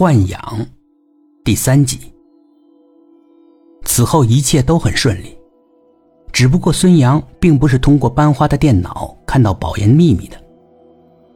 [0.00, 0.66] 豢养
[1.44, 1.98] 第三集。
[3.84, 5.36] 此后一切都很顺利，
[6.32, 10.38] 只不过孙杨并不是通过班花的电脑看到保研秘密的，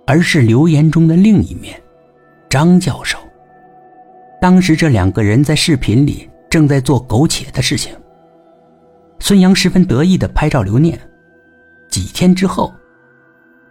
[0.06, 1.78] 而是留言中的另一面，
[2.48, 3.18] 张教授。
[4.40, 7.94] 当时这两个人在视频里正在做苟且的事情，
[9.20, 10.98] 孙杨十分得意的拍照留念。
[11.90, 12.72] 几天之后，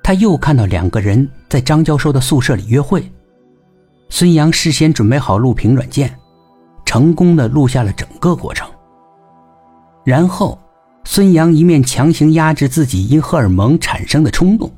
[0.04, 3.04] 他又看到两个人在张教授的宿舍里约会。
[4.16, 6.16] 孙杨事先准备好录屏软件，
[6.86, 8.70] 成功的录下了整个过程。
[10.06, 10.56] 然后，
[11.04, 14.72] 孙杨一面强行压制自己因荷尔蒙产生的冲动，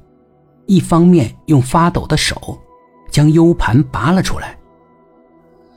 [0.67, 2.57] 一方面用发抖的手
[3.11, 4.57] 将 U 盘拔了出来。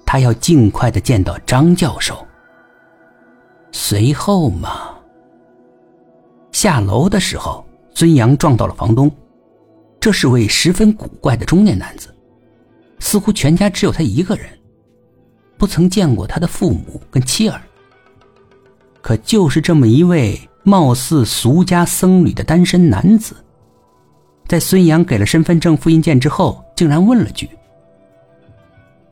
[0.06, 2.24] 他要尽快的见到张教授。
[3.72, 4.90] 随后嘛，
[6.52, 9.10] 下楼的时候，孙杨撞到了房东，
[9.98, 12.14] 这是位十分古怪的中年男子。
[12.98, 14.46] 似乎全家只有他一个人，
[15.56, 17.60] 不曾见过他的父母跟妻儿。
[19.00, 23.36] 可就是这么一位貌似俗家僧侣的单身男子，
[24.46, 27.48] 在孙杨给了身份证复印件之后，竟然问了句：“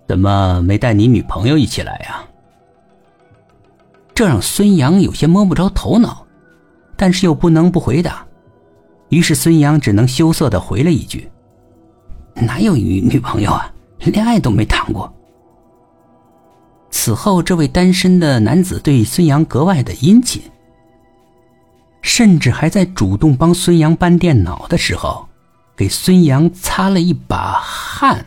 [0.06, 2.24] 怎么没带你女朋友一起来呀？”
[4.12, 6.26] 这让孙杨有些摸不着头脑，
[6.96, 8.26] 但是又不能不回答，
[9.10, 11.30] 于是孙杨只能羞涩的回了一句
[12.34, 15.12] ：“哪有女女朋友啊？”恋爱都没谈过。
[16.90, 20.42] 此后，这位单身的男子对孙杨格外的殷勤，
[22.02, 25.28] 甚至还在主动帮孙杨搬电脑的时候，
[25.76, 28.24] 给孙杨擦了一把汗。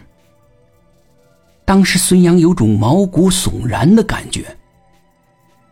[1.66, 4.46] 当时，孙杨有种毛骨悚然的感觉。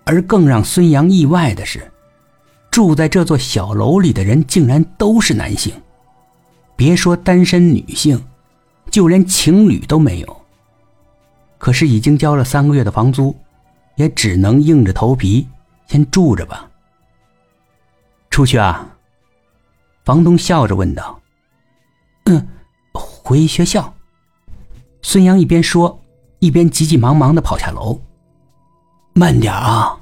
[0.03, 1.91] 而更让孙杨意外的是，
[2.71, 5.73] 住在这座小楼里的人竟然都是男性，
[6.75, 8.21] 别说单身女性。
[8.97, 10.41] 就连情侣都没有。
[11.59, 13.37] 可是已经交了三个月的房租，
[13.95, 15.47] 也只能硬着头皮
[15.85, 16.67] 先住着吧。
[18.31, 18.89] 出去啊？
[20.03, 21.21] 房东笑着问道。
[22.25, 22.47] 嗯，
[22.91, 23.93] 回学校。
[25.03, 26.01] 孙杨一边说，
[26.39, 28.01] 一边急急忙忙的跑下楼。
[29.13, 29.95] 慢点啊！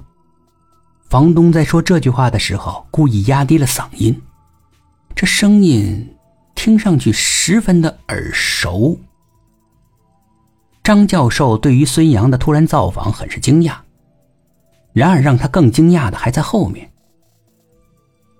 [1.09, 4.21] 房东在说这句话的时候，故意压低了嗓音，
[5.13, 6.14] 这声音。
[6.65, 8.99] 听上去十分的耳熟。
[10.83, 13.75] 张教授对于孙杨的突然造访很是惊讶，
[14.91, 16.91] 然而让他更惊讶的还在后面。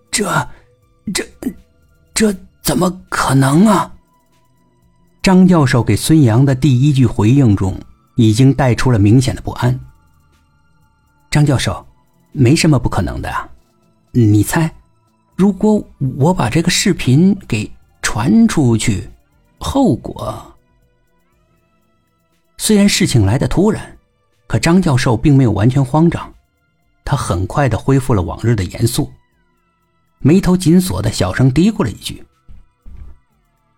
[0.10, 0.26] 这、
[1.14, 1.24] 这、
[2.16, 3.94] 这怎么可能啊？
[5.22, 7.80] 张教授给孙杨的第一句回应中，
[8.16, 9.80] 已经带出了明显的不安。
[11.30, 11.86] 张教授，
[12.32, 13.48] 没什么不可能的啊，
[14.14, 14.74] 你猜，
[15.36, 15.88] 如果
[16.18, 17.72] 我把这个视频给……
[18.16, 19.10] 传出去，
[19.60, 20.42] 后果。
[22.58, 23.98] 虽然事情来的突然，
[24.48, 26.34] 可张教授并没有完全慌张，
[27.04, 29.12] 他很快的恢复了往日的严肃，
[30.20, 32.26] 眉头紧锁的小声嘀咕了一句：“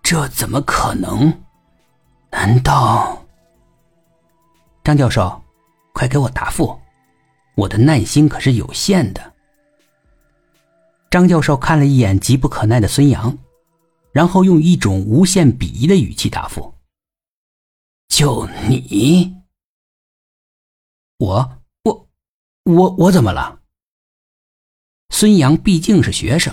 [0.04, 1.34] 这怎么可能？
[2.30, 3.26] 难道？”
[4.86, 5.42] 张教授，
[5.94, 6.80] 快给我答复，
[7.56, 9.34] 我的耐心可是有限的。
[11.10, 13.36] 张教授看了一眼急不可耐的孙杨。
[14.18, 16.74] 然后用一种无限鄙夷的语气答复
[18.10, 19.32] ：“就你，
[21.20, 22.10] 我我
[22.64, 23.60] 我我怎么了？”
[25.14, 26.52] 孙杨毕竟是学生，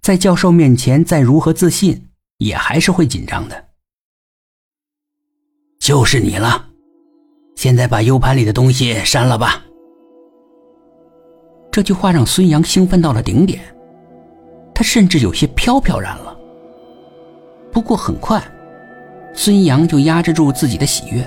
[0.00, 3.70] 在教授面前再如何自信，也还是会紧张的。
[5.80, 6.70] 就是你了，
[7.56, 9.64] 现在把 U 盘里的东西删了吧。
[11.72, 13.76] 这句话让孙杨兴奋到了顶点，
[14.72, 16.37] 他甚至有些飘飘然了。
[17.72, 18.42] 不过很快，
[19.34, 21.22] 孙杨就压制住自己的喜悦，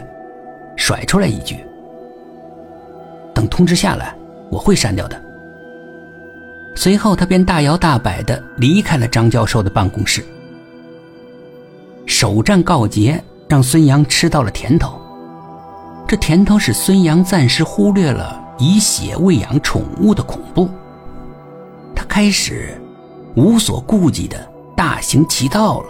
[0.75, 1.57] 甩出来一句
[3.33, 4.15] ：“等通知下来，
[4.49, 5.21] 我会删掉的。”
[6.75, 10.23] 随后，他便大摇大摆的离开了张教授的办公室。
[12.05, 14.99] 首战告捷，让孙杨吃到了甜头。
[16.07, 20.69] 这甜头使孙杨暂时忽略了以血喂养宠物的恐怖，
[21.95, 22.81] 他开始
[23.35, 24.37] 无所顾忌的
[24.75, 25.87] 大行其道了。